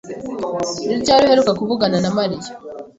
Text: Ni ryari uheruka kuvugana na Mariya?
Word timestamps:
Ni 0.87 0.95
ryari 1.01 1.23
uheruka 1.25 1.57
kuvugana 1.59 1.97
na 2.03 2.09
Mariya? 2.17 2.49